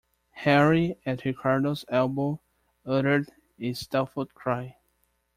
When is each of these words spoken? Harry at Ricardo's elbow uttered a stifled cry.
Harry 0.31 0.95
at 1.05 1.23
Ricardo's 1.25 1.85
elbow 1.87 2.39
uttered 2.87 3.29
a 3.59 3.71
stifled 3.73 4.33
cry. 4.33 4.77